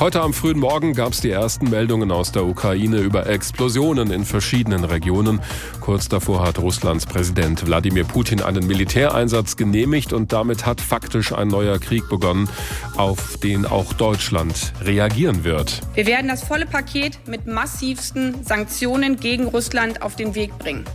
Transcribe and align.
Heute 0.00 0.22
am 0.22 0.32
frühen 0.32 0.58
Morgen 0.58 0.94
gab 0.94 1.12
es 1.12 1.20
die 1.20 1.28
ersten 1.28 1.68
Meldungen 1.68 2.10
aus 2.10 2.32
der 2.32 2.46
Ukraine 2.46 3.00
über 3.00 3.26
Explosionen 3.26 4.10
in 4.10 4.24
verschiedenen 4.24 4.84
Regionen. 4.84 5.42
Kurz 5.82 6.08
davor 6.08 6.42
hat 6.42 6.58
Russlands 6.58 7.04
Präsident 7.04 7.66
Wladimir 7.66 8.04
Putin 8.04 8.40
einen 8.40 8.66
Militäreinsatz 8.66 9.58
genehmigt 9.58 10.14
und 10.14 10.32
damit 10.32 10.64
hat 10.64 10.80
faktisch 10.80 11.34
ein 11.34 11.48
neuer 11.48 11.78
Krieg 11.78 12.08
begonnen, 12.08 12.48
auf 12.96 13.36
den 13.36 13.66
auch 13.66 13.92
Deutschland 13.92 14.72
reagieren 14.82 15.44
wird. 15.44 15.82
Wir 15.92 16.06
werden 16.06 16.28
das 16.28 16.44
volle 16.44 16.64
Paket 16.64 17.28
mit 17.28 17.46
massivsten 17.46 18.42
Sanktionen 18.42 19.20
gegen 19.20 19.48
Russland 19.48 20.00
auf 20.00 20.16
den 20.16 20.34
Weg 20.34 20.58
bringen. 20.58 20.86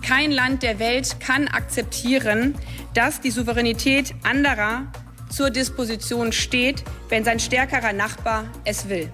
Kein 0.00 0.32
Land 0.32 0.62
der 0.62 0.78
Welt 0.78 1.20
kann 1.20 1.48
akzeptieren, 1.48 2.54
dass 2.94 3.20
die 3.20 3.30
Souveränität 3.30 4.14
anderer 4.22 4.86
zur 5.32 5.50
Disposition 5.50 6.30
steht, 6.32 6.84
wenn 7.08 7.24
sein 7.24 7.40
stärkerer 7.40 7.92
Nachbar 7.92 8.44
es 8.64 8.88
will. 8.88 9.10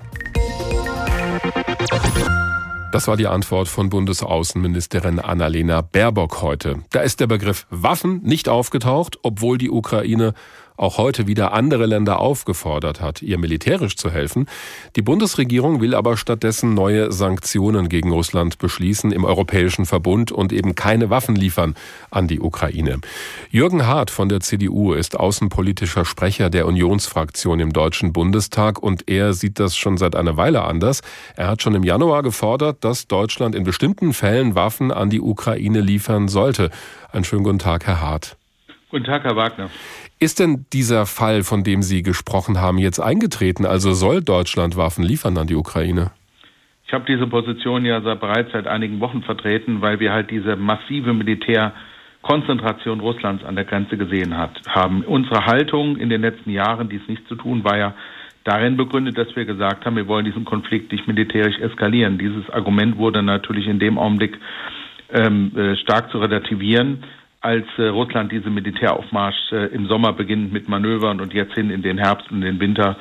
Das 2.90 3.07
war 3.07 3.17
die 3.17 3.26
Antwort 3.26 3.68
von 3.68 3.90
Bundesaußenministerin 3.90 5.21
Annalena 5.21 5.82
Baerbock 5.82 6.43
heute. 6.43 6.82
Da 6.90 7.00
ist 7.00 7.21
der 7.21 7.26
Begriff 7.26 7.67
Waffen 7.71 8.23
nicht 8.23 8.49
aufgetaucht, 8.49 9.18
obwohl 9.23 9.59
die 9.59 9.71
Ukraine 9.71 10.32
auch 10.79 10.96
heute 10.96 11.27
wieder 11.27 11.53
andere 11.53 11.87
Länder 11.87 12.21
aufgefordert 12.21 13.00
hat, 13.00 13.21
ihr 13.21 13.37
militärisch 13.39 13.96
zu 13.96 14.11
helfen. 14.11 14.46
Die 14.96 15.03
Bundesregierung 15.03 15.81
will 15.81 15.95
aber 15.95 16.17
stattdessen 16.17 16.75
neue 16.75 17.13
Sanktionen 17.13 17.89
gegen 17.89 18.13
Russland 18.13 18.59
beschließen 18.59 19.13
im 19.13 19.25
Europäischen 19.25 19.87
Verbund 19.87 20.32
und 20.32 20.53
eben 20.53 20.75
keine 20.75 21.11
Waffen 21.11 21.35
liefern 21.35 21.75
an 22.11 22.29
die 22.29 22.41
Ukraine. 22.41 23.01
Jürgen 23.51 23.87
Hart 23.87 24.11
von 24.11 24.29
der 24.29 24.41
CDU 24.41 24.93
ist 24.93 25.18
außenpolitischer 25.18 26.04
Sprecher 26.04 26.49
der 26.49 26.67
Unionsfraktion 26.67 27.61
im 27.61 27.73
Deutschen 27.73 28.13
Bundestag 28.13 28.82
und 28.82 29.11
er 29.11 29.35
sieht 29.35 29.59
das 29.59 29.76
schon 29.76 29.99
seit 29.99 30.15
einer 30.15 30.37
Weile 30.37 30.63
anders. 30.63 31.03
Er 31.37 31.49
hat 31.49 31.63
schon 31.63 31.75
im 31.75 31.82
Januar 31.82 32.23
gefordert, 32.23 32.84
dass 32.84 33.09
Deutschland 33.09 33.55
in 33.55 33.65
bestimmten 33.65 34.13
Fällen 34.13 34.55
Waffen 34.55 34.92
an 34.92 35.11
die 35.11 35.20
Ukraine 35.20 35.81
liefern 35.81 36.29
sollte. 36.29 36.70
Einen 37.11 37.25
schönen 37.25 37.45
guten 37.45 37.59
Tag, 37.59 37.87
Herr 37.87 38.01
Hart. 38.01 38.38
Guten 38.91 39.05
Tag, 39.05 39.25
Herr 39.25 39.36
Wagner. 39.36 39.69
Ist 40.19 40.41
denn 40.41 40.64
dieser 40.72 41.05
Fall, 41.05 41.42
von 41.42 41.62
dem 41.62 41.83
Sie 41.83 42.03
gesprochen 42.03 42.58
haben, 42.58 42.78
jetzt 42.78 43.00
eingetreten? 43.00 43.67
Also 43.67 43.92
soll 43.92 44.22
Deutschland 44.22 44.77
Waffen 44.77 45.05
liefern 45.05 45.36
an 45.36 45.47
die 45.47 45.56
Ukraine? 45.56 46.11
Ich 46.86 46.95
habe 46.95 47.05
diese 47.06 47.27
Position 47.27 47.84
ja 47.84 48.00
bereits 48.00 48.50
seit 48.53 48.67
einigen 48.67 48.98
Wochen 49.00 49.22
vertreten, 49.22 49.83
weil 49.83 50.00
wir 50.00 50.11
halt 50.11 50.30
diese 50.30 50.56
massive 50.56 51.12
Militärkonzentration 51.12 53.00
Russlands 53.00 53.45
an 53.45 53.56
der 53.56 53.67
Grenze 53.67 53.98
gesehen 53.98 54.39
hat, 54.39 54.58
haben. 54.67 55.02
Unsere 55.02 55.45
Haltung 55.45 55.98
in 55.98 56.08
den 56.08 56.23
letzten 56.23 56.50
Jahren, 56.50 56.89
dies 56.89 57.06
nicht 57.08 57.28
zu 57.28 57.34
tun, 57.34 57.62
war 57.64 57.77
ja 57.77 57.95
darin 58.45 58.78
begründet, 58.78 59.19
dass 59.19 59.36
wir 59.36 59.45
gesagt 59.45 59.84
haben, 59.84 59.97
wir 59.97 60.08
wollen 60.08 60.25
diesen 60.25 60.47
Konflikt 60.47 60.91
nicht 60.91 61.06
militärisch 61.06 61.58
eskalieren. 61.58 62.17
Dieses 62.17 62.48
Argument 62.48 62.97
wurde 62.97 63.23
natürlich 63.23 63.67
in 63.67 63.78
dem 63.78 63.98
Augenblick 63.98 64.39
ähm, 65.11 65.52
äh, 65.55 65.77
stark 65.77 66.11
zu 66.11 66.19
relativieren, 66.19 67.05
als 67.41 67.67
äh, 67.78 67.83
Russland 67.83 68.33
diese 68.33 68.50
Militäraufmarsch 68.50 69.53
äh, 69.53 69.67
im 69.67 69.86
Sommer 69.86 70.12
beginnend 70.12 70.53
mit 70.53 70.69
Manövern 70.69 71.20
und 71.20 71.33
jetzt 71.33 71.55
hin 71.55 71.70
in 71.70 71.83
den 71.83 71.98
Herbst 71.98 72.30
und 72.33 72.41
den 72.41 72.58
Winter 72.58 72.97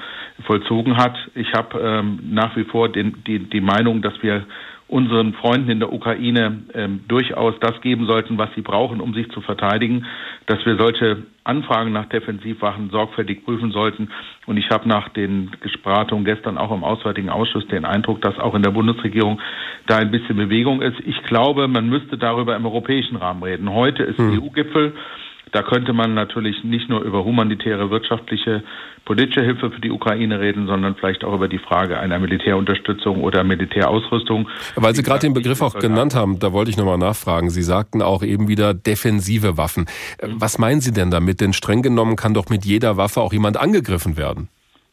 vollzogen 0.46 0.98
hat. 0.98 1.16
Ich 1.34 1.54
habe 1.54 1.80
ähm, 1.80 2.20
nach 2.24 2.56
wie 2.56 2.66
vor 2.66 2.90
den, 2.90 3.24
die, 3.26 3.40
die 3.40 3.62
Meinung, 3.62 4.02
dass 4.02 4.14
wir 4.22 4.46
unseren 4.88 5.34
Freunden 5.34 5.70
in 5.70 5.80
der 5.80 5.92
Ukraine 5.92 6.64
ähm, 6.74 7.02
durchaus 7.08 7.56
das 7.60 7.82
geben 7.82 8.06
sollten, 8.06 8.38
was 8.38 8.50
sie 8.56 8.62
brauchen, 8.62 9.02
um 9.02 9.14
sich 9.14 9.30
zu 9.32 9.42
verteidigen, 9.42 10.06
dass 10.46 10.66
wir 10.66 10.78
solche 10.78 11.24
Anfragen 11.44 11.92
nach 11.92 12.08
Defensivwaffen 12.08 12.90
sorgfältig 12.90 13.44
prüfen 13.44 13.72
sollten. 13.72 14.10
Und 14.46 14.58
ich 14.58 14.70
habe 14.70 14.88
nach 14.88 15.10
den 15.10 15.52
Gesprächen 15.62 16.26
gestern 16.26 16.58
auch 16.58 16.72
im 16.72 16.84
Auswärtigen 16.84 17.30
Ausschuss 17.30 17.66
den 17.68 17.86
Eindruck, 17.86 18.22
dass 18.22 18.38
auch 18.40 18.56
in 18.56 18.62
der 18.62 18.72
Bundesregierung 18.72 19.40
da 19.88 19.98
ein 19.98 20.12
bisschen 20.12 20.36
Bewegung 20.36 20.82
ist. 20.82 21.00
Ich 21.06 21.22
glaube, 21.24 21.68
man 21.68 21.88
müsste 21.88 22.18
darüber 22.18 22.56
im 22.56 22.66
europäischen 22.66 23.16
Rahmen 23.16 23.42
reden. 23.42 23.72
Heute 23.72 24.04
ist 24.04 24.18
hm. 24.18 24.42
EU-Gipfel. 24.42 24.94
Da 25.52 25.64
könnte 25.64 25.94
man 25.94 26.14
natürlich 26.14 26.64
nicht 26.64 26.90
nur 26.90 27.02
über 27.02 27.24
humanitäre, 27.24 27.90
wirtschaftliche, 27.90 28.64
politische 29.06 29.44
Hilfe 29.44 29.72
für 29.72 29.82
die 29.82 29.92
Ukraine 29.92 30.40
reden, 30.40 30.68
sondern 30.68 30.96
vielleicht 30.96 31.24
auch 31.24 31.34
über 31.34 31.48
die 31.48 31.60
Frage 31.60 32.00
einer 32.00 32.20
Militärunterstützung 32.20 33.24
oder 33.24 33.44
Militärausrüstung. 33.44 34.50
Weil 34.76 34.96
Sie 34.96 35.04
gerade 35.04 35.22
den 35.22 35.34
Begriff 35.34 35.62
auch 35.62 35.78
genannt 35.80 36.16
haben, 36.16 36.40
da 36.40 36.52
wollte 36.52 36.72
ich 36.72 36.78
nochmal 36.78 36.98
nachfragen. 36.98 37.50
Sie 37.50 37.64
sagten 37.64 38.02
auch 38.02 38.24
eben 38.24 38.48
wieder 38.48 38.74
defensive 38.74 39.58
Waffen. 39.58 39.86
Mhm. 40.22 40.42
Was 40.42 40.60
meinen 40.60 40.82
Sie 40.82 40.94
denn 40.94 41.12
damit? 41.12 41.42
Denn 41.42 41.54
streng 41.54 41.82
genommen 41.82 42.16
kann 42.16 42.34
doch 42.34 42.50
mit 42.50 42.66
jeder 42.66 42.98
Waffe 42.98 43.22
auch 43.22 43.34
jemand 43.34 43.58
angegriffen 43.58 44.18
werden. 44.18 44.50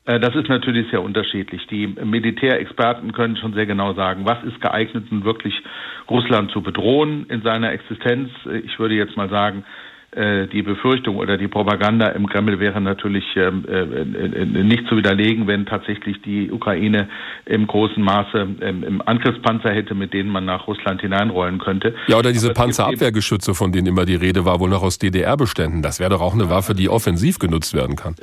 Äh, 0.06 0.20
das 0.20 0.34
ist 0.34 0.48
natürlich 0.48 0.90
sehr 0.90 1.02
unterschiedlich. 1.02 1.66
Die 1.68 1.86
Militärexperten 1.86 3.12
können 3.12 3.36
schon 3.36 3.54
sehr 3.54 3.66
genau 3.66 3.94
sagen, 3.94 4.24
was 4.24 4.42
ist 4.44 4.60
geeignet, 4.60 5.06
um 5.10 5.24
wirklich 5.24 5.54
Russland 6.08 6.50
zu 6.50 6.62
bedrohen 6.62 7.26
in 7.28 7.42
seiner 7.42 7.72
Existenz. 7.72 8.30
Äh, 8.46 8.58
ich 8.58 8.78
würde 8.78 8.94
jetzt 8.94 9.16
mal 9.16 9.30
sagen, 9.30 9.64
die 10.16 10.62
Befürchtung 10.62 11.16
oder 11.16 11.36
die 11.36 11.48
Propaganda 11.48 12.08
im 12.08 12.28
Kreml 12.28 12.60
wäre 12.60 12.80
natürlich 12.80 13.24
ähm, 13.36 13.64
äh, 13.68 13.82
äh, 13.82 14.44
nicht 14.44 14.86
zu 14.88 14.96
widerlegen, 14.96 15.46
wenn 15.46 15.66
tatsächlich 15.66 16.22
die 16.22 16.50
Ukraine 16.50 17.08
im 17.46 17.66
großen 17.66 18.02
Maße 18.02 18.46
ähm, 18.60 19.02
Angriffspanzer 19.04 19.70
hätte, 19.70 19.94
mit 19.94 20.12
denen 20.12 20.30
man 20.30 20.44
nach 20.44 20.66
Russland 20.68 21.00
hineinrollen 21.00 21.58
könnte. 21.58 21.94
Ja, 22.06 22.18
oder 22.18 22.32
diese 22.32 22.52
Panzerabwehrgeschütze, 22.52 23.54
von 23.54 23.72
denen 23.72 23.88
immer 23.88 24.04
die 24.04 24.14
Rede 24.14 24.44
war, 24.44 24.60
wohl 24.60 24.70
noch 24.70 24.82
aus 24.82 24.98
DDR-Beständen. 24.98 25.82
Das 25.82 25.98
wäre 25.98 26.10
doch 26.10 26.20
auch 26.20 26.34
eine 26.34 26.48
Waffe, 26.48 26.74
die 26.74 26.88
offensiv 26.88 27.38
genutzt 27.38 27.74
werden 27.74 27.96
kann. 27.96 28.14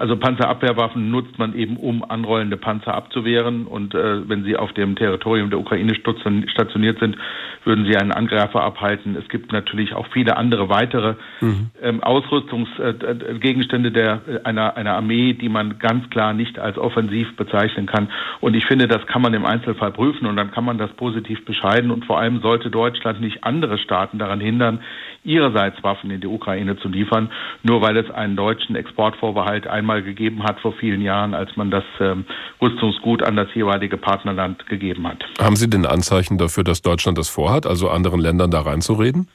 Also 0.00 0.16
Panzerabwehrwaffen 0.16 1.10
nutzt 1.10 1.38
man 1.38 1.54
eben, 1.54 1.76
um 1.76 2.04
anrollende 2.08 2.56
Panzer 2.56 2.94
abzuwehren. 2.94 3.66
Und 3.66 3.94
wenn 3.94 4.44
sie 4.44 4.56
auf 4.56 4.72
dem 4.72 4.96
Territorium 4.96 5.50
der 5.50 5.58
Ukraine 5.58 5.94
stationiert 5.94 6.98
sind, 6.98 7.16
würden 7.64 7.84
sie 7.84 7.96
einen 7.96 8.12
Angreifer 8.12 8.62
abhalten. 8.62 9.16
Es 9.16 9.28
gibt 9.28 9.52
natürlich 9.52 9.94
auch 9.94 10.06
viele 10.12 10.36
andere 10.36 10.68
weitere 10.68 11.14
mhm. 11.40 11.70
ähm, 11.82 12.02
Ausrüstungsgegenstände 12.02 13.88
äh, 13.88 13.92
der 13.92 14.20
äh, 14.26 14.40
einer 14.44 14.76
einer 14.76 14.94
Armee, 14.94 15.32
die 15.32 15.48
man 15.48 15.78
ganz 15.78 16.08
klar 16.10 16.32
nicht 16.32 16.58
als 16.58 16.78
offensiv 16.78 17.36
bezeichnen 17.36 17.86
kann. 17.86 18.08
Und 18.40 18.54
ich 18.54 18.66
finde, 18.66 18.88
das 18.88 19.06
kann 19.06 19.22
man 19.22 19.34
im 19.34 19.44
Einzelfall 19.44 19.92
prüfen 19.92 20.26
und 20.26 20.36
dann 20.36 20.50
kann 20.50 20.64
man 20.64 20.78
das 20.78 20.90
positiv 20.92 21.44
bescheiden. 21.44 21.90
Und 21.90 22.04
vor 22.04 22.18
allem 22.18 22.40
sollte 22.40 22.70
Deutschland 22.70 23.20
nicht 23.20 23.44
andere 23.44 23.78
Staaten 23.78 24.18
daran 24.18 24.40
hindern, 24.40 24.80
ihrerseits 25.24 25.82
Waffen 25.82 26.10
in 26.10 26.20
die 26.20 26.26
Ukraine 26.26 26.76
zu 26.78 26.88
liefern, 26.88 27.30
nur 27.62 27.82
weil 27.82 27.96
es 27.96 28.10
einen 28.10 28.36
deutschen 28.36 28.76
Exportvorbehalt 28.76 29.66
einmal 29.66 30.02
gegeben 30.02 30.44
hat 30.44 30.60
vor 30.60 30.72
vielen 30.72 31.00
Jahren, 31.00 31.34
als 31.34 31.56
man 31.56 31.70
das 31.70 31.84
ähm, 32.00 32.24
Rüstungsgut 32.60 33.22
an 33.22 33.36
das 33.36 33.48
jeweilige 33.54 33.96
Partnerland 33.96 34.66
gegeben 34.66 35.06
hat. 35.06 35.24
Haben 35.40 35.56
Sie 35.56 35.68
denn 35.68 35.86
Anzeichen 35.86 36.38
dafür, 36.38 36.64
dass 36.64 36.82
Deutschland 36.82 37.18
das 37.18 37.28
vorhat, 37.28 37.66
also 37.66 37.88
anderen 37.88 38.20
Ländern 38.20 38.50
da 38.50 38.60
reinzureden? 38.60 39.28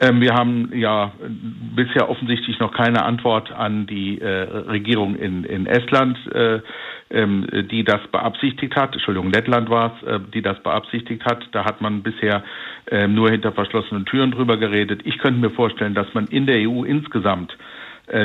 Ähm, 0.00 0.20
wir 0.22 0.32
haben 0.32 0.70
ja 0.74 1.12
bisher 1.76 2.08
offensichtlich 2.08 2.58
noch 2.58 2.72
keine 2.72 3.04
Antwort 3.04 3.52
an 3.52 3.86
die 3.86 4.18
äh, 4.18 4.26
Regierung 4.26 5.14
in, 5.14 5.44
in 5.44 5.66
Estland, 5.66 6.18
äh, 6.34 6.60
ähm, 7.10 7.46
die 7.70 7.84
das 7.84 8.00
beabsichtigt 8.10 8.74
hat. 8.76 8.94
Entschuldigung, 8.94 9.30
Lettland 9.30 9.68
war 9.68 9.94
es, 9.94 10.08
äh, 10.08 10.20
die 10.32 10.40
das 10.40 10.62
beabsichtigt 10.62 11.24
hat. 11.26 11.46
Da 11.52 11.66
hat 11.66 11.82
man 11.82 12.02
bisher 12.02 12.42
äh, 12.90 13.06
nur 13.08 13.30
hinter 13.30 13.52
verschlossenen 13.52 14.06
Türen 14.06 14.30
drüber 14.30 14.56
geredet. 14.56 15.02
Ich 15.04 15.18
könnte 15.18 15.38
mir 15.38 15.50
vorstellen, 15.50 15.94
dass 15.94 16.12
man 16.14 16.26
in 16.28 16.46
der 16.46 16.66
EU 16.68 16.84
insgesamt 16.84 17.56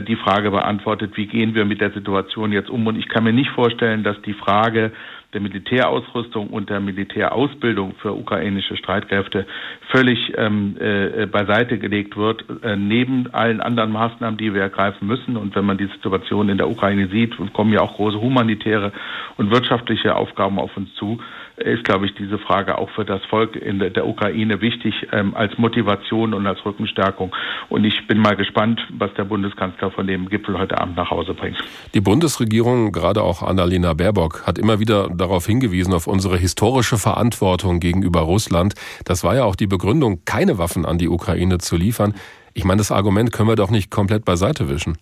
die 0.07 0.15
Frage 0.15 0.49
beantwortet, 0.51 1.15
wie 1.15 1.27
gehen 1.27 1.53
wir 1.53 1.65
mit 1.65 1.79
der 1.79 1.91
Situation 1.91 2.51
jetzt 2.51 2.69
um. 2.69 2.87
Und 2.87 2.97
ich 2.97 3.07
kann 3.07 3.23
mir 3.23 3.33
nicht 3.33 3.51
vorstellen, 3.51 4.03
dass 4.03 4.19
die 4.23 4.33
Frage 4.33 4.91
der 5.35 5.41
Militärausrüstung 5.41 6.47
und 6.47 6.69
der 6.69 6.79
Militärausbildung 6.79 7.95
für 8.01 8.13
ukrainische 8.13 8.77
Streitkräfte 8.77 9.45
völlig 9.91 10.33
ähm, 10.37 10.77
äh, 10.79 11.25
beiseite 11.25 11.77
gelegt 11.77 12.15
wird, 12.15 12.45
äh, 12.63 12.77
neben 12.77 13.27
allen 13.33 13.59
anderen 13.59 13.91
Maßnahmen, 13.91 14.37
die 14.37 14.53
wir 14.53 14.61
ergreifen 14.61 15.07
müssen. 15.07 15.35
Und 15.35 15.53
wenn 15.55 15.65
man 15.65 15.77
die 15.77 15.87
Situation 15.87 16.47
in 16.47 16.57
der 16.57 16.69
Ukraine 16.69 17.09
sieht, 17.09 17.35
kommen 17.51 17.73
ja 17.73 17.81
auch 17.81 17.95
große 17.95 18.19
humanitäre 18.19 18.93
und 19.37 19.51
wirtschaftliche 19.51 20.15
Aufgaben 20.15 20.59
auf 20.59 20.75
uns 20.77 20.93
zu, 20.95 21.19
ist, 21.57 21.83
glaube 21.85 22.05
ich, 22.05 22.13
diese 22.15 22.37
Frage 22.37 22.77
auch 22.77 22.89
für 22.89 23.05
das 23.05 23.23
Volk 23.25 23.55
in 23.55 23.79
der 23.79 24.07
Ukraine 24.07 24.61
wichtig 24.61 25.07
ähm, 25.11 25.35
als 25.35 25.57
Motivation 25.57 26.33
und 26.33 26.45
als 26.47 26.65
Rückenstärkung. 26.65 27.33
Und 27.69 27.85
ich 27.85 28.07
bin 28.07 28.19
mal 28.19 28.35
gespannt, 28.35 28.81
was 28.97 29.13
der 29.13 29.23
Bundeskanzler 29.23 29.91
von 29.91 30.07
dem 30.07 30.27
Gipfel 30.27 30.57
heute 30.57 30.77
Abend 30.79 30.97
nach 30.97 31.09
Hause 31.09 31.33
bringt. 31.33 31.57
Die 31.93 32.01
Bundesregierung, 32.01 32.91
gerade 32.91 33.21
auch 33.21 33.41
Annalena 33.41 33.93
Baerbock, 33.93 34.45
hat 34.45 34.57
immer 34.57 34.79
wieder 34.79 35.09
darauf 35.09 35.45
hingewiesen, 35.45 35.93
auf 35.93 36.07
unsere 36.07 36.37
historische 36.37 36.97
Verantwortung 36.97 37.79
gegenüber 37.79 38.21
Russland. 38.21 38.73
Das 39.05 39.23
war 39.23 39.35
ja 39.35 39.45
auch 39.45 39.55
die 39.55 39.67
Begründung, 39.67 40.23
keine 40.25 40.57
Waffen 40.57 40.85
an 40.85 40.97
die 40.97 41.07
Ukraine 41.07 41.59
zu 41.59 41.77
liefern. 41.77 42.13
Ich 42.53 42.63
meine, 42.63 42.77
das 42.77 42.91
Argument 42.91 43.31
können 43.31 43.49
wir 43.49 43.55
doch 43.55 43.69
nicht 43.69 43.91
komplett 43.91 44.23
beiseite 44.23 44.69
wischen. 44.69 44.97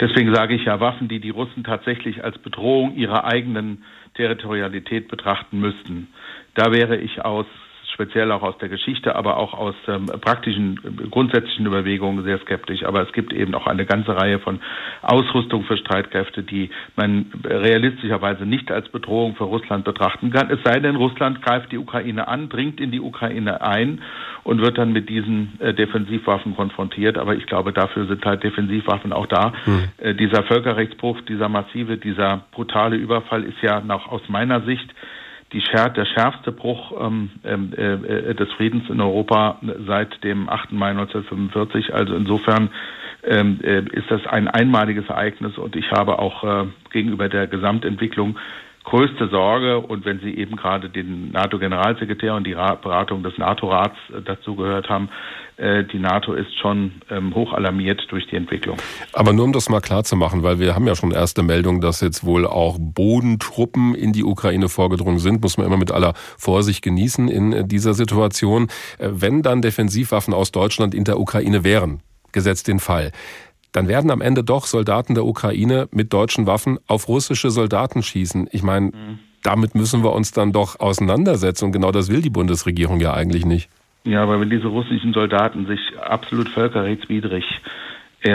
Deswegen 0.00 0.34
sage 0.34 0.54
ich 0.54 0.64
ja, 0.64 0.80
Waffen, 0.80 1.08
die 1.08 1.20
die 1.20 1.30
Russen 1.30 1.64
tatsächlich 1.64 2.24
als 2.24 2.38
Bedrohung 2.38 2.96
ihrer 2.96 3.24
eigenen 3.24 3.84
Territorialität 4.14 5.08
betrachten 5.08 5.60
müssten. 5.60 6.08
Da 6.54 6.72
wäre 6.72 6.96
ich 6.96 7.24
aus 7.24 7.46
speziell 7.94 8.30
auch 8.32 8.42
aus 8.42 8.58
der 8.58 8.68
Geschichte, 8.68 9.14
aber 9.14 9.38
auch 9.38 9.54
aus 9.54 9.74
ähm, 9.88 10.06
praktischen, 10.06 11.08
grundsätzlichen 11.10 11.66
Überlegungen 11.66 12.24
sehr 12.24 12.38
skeptisch. 12.40 12.84
Aber 12.84 13.02
es 13.02 13.12
gibt 13.12 13.32
eben 13.32 13.54
auch 13.54 13.66
eine 13.66 13.86
ganze 13.86 14.16
Reihe 14.16 14.40
von 14.40 14.60
Ausrüstung 15.02 15.64
für 15.64 15.76
Streitkräfte, 15.76 16.42
die 16.42 16.70
man 16.96 17.26
realistischerweise 17.44 18.44
nicht 18.44 18.70
als 18.70 18.88
Bedrohung 18.88 19.36
für 19.36 19.44
Russland 19.44 19.84
betrachten 19.84 20.30
kann. 20.30 20.50
Es 20.50 20.58
sei 20.64 20.80
denn, 20.80 20.96
Russland 20.96 21.40
greift 21.42 21.72
die 21.72 21.78
Ukraine 21.78 22.28
an, 22.28 22.48
dringt 22.48 22.80
in 22.80 22.90
die 22.90 23.00
Ukraine 23.00 23.62
ein 23.62 24.02
und 24.42 24.60
wird 24.60 24.76
dann 24.76 24.92
mit 24.92 25.08
diesen 25.08 25.58
äh, 25.60 25.72
Defensivwaffen 25.72 26.56
konfrontiert. 26.56 27.16
Aber 27.16 27.34
ich 27.34 27.46
glaube, 27.46 27.72
dafür 27.72 28.06
sind 28.06 28.24
halt 28.24 28.42
Defensivwaffen 28.42 29.12
auch 29.12 29.26
da. 29.26 29.52
Mhm. 29.64 29.88
Äh, 29.98 30.14
dieser 30.14 30.42
Völkerrechtsbruch, 30.42 31.20
dieser 31.22 31.48
massive, 31.48 31.96
dieser 31.96 32.44
brutale 32.52 32.96
Überfall 32.96 33.44
ist 33.44 33.62
ja 33.62 33.80
noch 33.80 34.10
aus 34.10 34.22
meiner 34.28 34.62
Sicht 34.62 34.92
die 35.54 35.62
der 35.96 36.04
schärfste 36.04 36.50
Bruch 36.52 36.92
ähm, 37.00 37.30
ähm, 37.44 37.72
äh, 37.76 37.92
äh, 37.94 38.34
des 38.34 38.50
Friedens 38.52 38.90
in 38.90 39.00
Europa 39.00 39.58
seit 39.86 40.22
dem 40.24 40.48
8. 40.48 40.72
Mai 40.72 40.90
1945. 40.90 41.94
Also 41.94 42.14
insofern 42.16 42.70
ähm, 43.22 43.60
äh, 43.62 43.80
ist 43.92 44.10
das 44.10 44.26
ein 44.26 44.48
einmaliges 44.48 45.08
Ereignis 45.08 45.56
und 45.56 45.76
ich 45.76 45.90
habe 45.92 46.18
auch 46.18 46.42
äh, 46.44 46.66
gegenüber 46.90 47.28
der 47.28 47.46
Gesamtentwicklung 47.46 48.36
größte 48.84 49.28
Sorge. 49.28 49.78
Und 49.78 50.04
wenn 50.04 50.20
Sie 50.20 50.34
eben 50.34 50.56
gerade 50.56 50.88
den 50.88 51.32
NATO-Generalsekretär 51.32 52.34
und 52.34 52.46
die 52.46 52.54
Beratung 52.54 53.22
des 53.22 53.36
NATO-Rats 53.38 53.96
äh, 54.10 54.22
dazu 54.22 54.54
gehört 54.54 54.88
haben, 54.88 55.08
äh, 55.56 55.84
die 55.84 55.98
NATO 55.98 56.34
ist 56.34 56.56
schon 56.60 57.02
ähm, 57.10 57.34
hoch 57.34 57.52
alarmiert 57.52 58.02
durch 58.08 58.26
die 58.28 58.36
Entwicklung. 58.36 58.76
Aber 59.12 59.32
nur 59.32 59.44
um 59.44 59.52
das 59.52 59.68
mal 59.68 59.80
klar 59.80 60.04
zu 60.04 60.16
machen, 60.16 60.42
weil 60.42 60.58
wir 60.60 60.74
haben 60.74 60.86
ja 60.86 60.94
schon 60.94 61.10
erste 61.10 61.42
Meldungen, 61.42 61.80
dass 61.80 62.00
jetzt 62.00 62.24
wohl 62.24 62.46
auch 62.46 62.76
Bodentruppen 62.78 63.94
in 63.94 64.12
die 64.12 64.24
Ukraine 64.24 64.68
vorgedrungen 64.68 65.18
sind, 65.18 65.42
muss 65.42 65.56
man 65.56 65.66
immer 65.66 65.78
mit 65.78 65.90
aller 65.90 66.12
Vorsicht 66.14 66.82
genießen 66.82 67.28
in 67.28 67.52
äh, 67.52 67.66
dieser 67.66 67.94
Situation. 67.94 68.68
Wenn 68.98 69.42
dann 69.42 69.62
Defensivwaffen 69.62 70.34
aus 70.34 70.52
Deutschland 70.52 70.94
in 70.94 71.04
der 71.04 71.18
Ukraine 71.18 71.64
wären, 71.64 72.00
gesetzt 72.32 72.68
den 72.68 72.80
Fall, 72.80 73.12
dann 73.74 73.88
werden 73.88 74.10
am 74.12 74.20
Ende 74.20 74.44
doch 74.44 74.66
Soldaten 74.66 75.14
der 75.14 75.26
Ukraine 75.26 75.88
mit 75.90 76.12
deutschen 76.12 76.46
Waffen 76.46 76.78
auf 76.86 77.08
russische 77.08 77.50
Soldaten 77.50 78.04
schießen. 78.04 78.48
Ich 78.52 78.62
meine, 78.62 78.86
mhm. 78.86 79.18
damit 79.42 79.74
müssen 79.74 80.04
wir 80.04 80.12
uns 80.12 80.30
dann 80.30 80.52
doch 80.52 80.78
auseinandersetzen 80.78 81.66
und 81.66 81.72
genau 81.72 81.90
das 81.90 82.08
will 82.08 82.22
die 82.22 82.30
Bundesregierung 82.30 83.00
ja 83.00 83.12
eigentlich 83.12 83.44
nicht. 83.44 83.68
Ja, 84.04 84.22
aber 84.22 84.40
wenn 84.40 84.48
diese 84.48 84.68
russischen 84.68 85.12
Soldaten 85.12 85.66
sich 85.66 85.80
absolut 85.98 86.48
völkerrechtswidrig 86.50 87.44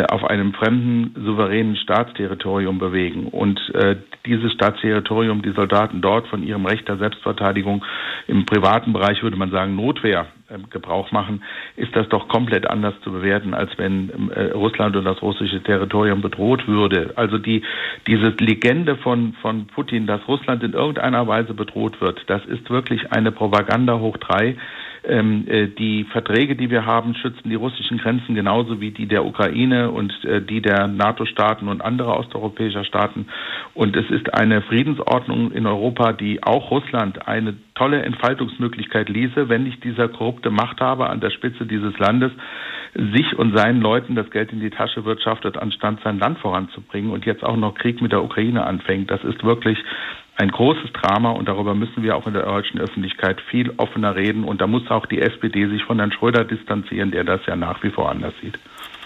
auf 0.09 0.23
einem 0.23 0.53
fremden 0.53 1.15
souveränen 1.25 1.75
Staatsterritorium 1.75 2.77
bewegen 2.77 3.27
und 3.27 3.59
äh, 3.73 3.95
dieses 4.25 4.53
Staatsterritorium 4.53 5.41
die 5.41 5.51
Soldaten 5.51 6.01
dort 6.01 6.27
von 6.27 6.43
ihrem 6.43 6.65
Recht 6.65 6.87
der 6.87 6.97
Selbstverteidigung 6.97 7.83
im 8.27 8.45
privaten 8.45 8.93
Bereich 8.93 9.23
würde 9.23 9.37
man 9.37 9.49
sagen 9.49 9.75
Notwehr 9.75 10.27
äh, 10.49 10.59
Gebrauch 10.69 11.11
machen, 11.11 11.43
ist 11.75 11.95
das 11.95 12.07
doch 12.09 12.27
komplett 12.27 12.69
anders 12.69 12.93
zu 13.03 13.11
bewerten, 13.11 13.55
als 13.55 13.71
wenn 13.77 14.29
äh, 14.29 14.51
Russland 14.51 14.95
und 14.95 15.05
das 15.05 15.21
russische 15.23 15.63
Territorium 15.63 16.21
bedroht 16.21 16.67
würde. 16.67 17.13
Also 17.15 17.39
die 17.39 17.63
diese 18.05 18.29
Legende 18.39 18.95
von 18.95 19.33
von 19.41 19.65
Putin, 19.67 20.05
dass 20.05 20.27
Russland 20.27 20.61
in 20.61 20.73
irgendeiner 20.73 21.27
Weise 21.27 21.55
bedroht 21.55 21.99
wird, 21.99 22.23
das 22.27 22.45
ist 22.45 22.69
wirklich 22.69 23.11
eine 23.11 23.31
Propaganda 23.31 23.97
hoch 23.97 24.17
drei 24.17 24.55
ähm, 25.09 25.45
äh, 25.47 25.67
die 25.67 26.05
Verträge, 26.05 26.55
die 26.55 26.69
wir 26.69 26.85
haben, 26.85 27.15
schützen 27.15 27.49
die 27.49 27.55
russischen 27.55 27.97
Grenzen 27.97 28.35
genauso 28.35 28.79
wie 28.79 28.91
die 28.91 29.07
der 29.07 29.25
Ukraine 29.25 29.91
und 29.91 30.13
äh, 30.23 30.41
die 30.41 30.61
der 30.61 30.87
NATO-Staaten 30.87 31.67
und 31.67 31.81
anderer 31.81 32.17
osteuropäischer 32.17 32.85
Staaten. 32.85 33.27
Und 33.73 33.95
es 33.95 34.09
ist 34.09 34.33
eine 34.33 34.61
Friedensordnung 34.61 35.51
in 35.51 35.65
Europa, 35.65 36.13
die 36.13 36.43
auch 36.43 36.71
Russland 36.71 37.27
eine 37.27 37.55
tolle 37.75 38.03
Entfaltungsmöglichkeit 38.03 39.09
ließe, 39.09 39.49
wenn 39.49 39.63
nicht 39.63 39.83
dieser 39.83 40.07
korrupte 40.07 40.51
Machthaber 40.51 41.09
an 41.09 41.19
der 41.19 41.31
Spitze 41.31 41.65
dieses 41.65 41.97
Landes 41.97 42.31
sich 42.93 43.37
und 43.37 43.55
seinen 43.57 43.81
Leuten 43.81 44.15
das 44.15 44.29
Geld 44.31 44.51
in 44.51 44.59
die 44.59 44.69
Tasche 44.69 45.05
wirtschaftet, 45.05 45.57
anstatt 45.57 45.99
sein 46.03 46.19
Land 46.19 46.39
voranzubringen 46.39 47.11
und 47.11 47.25
jetzt 47.25 47.43
auch 47.43 47.57
noch 47.57 47.75
Krieg 47.75 48.01
mit 48.01 48.11
der 48.11 48.23
Ukraine 48.23 48.65
anfängt. 48.65 49.11
Das 49.11 49.23
ist 49.23 49.43
wirklich 49.43 49.77
ein 50.39 50.51
großes 50.51 50.93
Drama 50.93 51.31
und 51.31 51.49
darüber 51.49 51.75
müssen 51.75 52.01
wir 52.01 52.15
auch 52.15 52.25
in 52.25 52.33
der 52.33 52.45
deutschen 52.45 52.79
Öffentlichkeit 52.79 53.41
viel 53.41 53.73
offener 53.75 54.15
reden. 54.15 54.45
Und 54.45 54.61
da 54.61 54.67
muss 54.67 54.89
auch 54.89 55.05
die 55.05 55.19
SPD 55.19 55.67
sich 55.67 55.83
von 55.83 55.99
Herrn 55.99 56.13
Schröder 56.13 56.45
distanzieren, 56.45 57.11
der 57.11 57.25
das 57.25 57.45
ja 57.45 57.57
nach 57.57 57.83
wie 57.83 57.89
vor 57.89 58.09
anders 58.09 58.33
sieht. 58.41 58.57